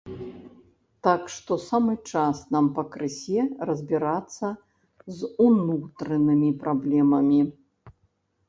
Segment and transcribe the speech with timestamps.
[1.07, 4.47] Так што самы час нам пакрысе разбірацца
[5.19, 7.41] з унутранымі праблемамі.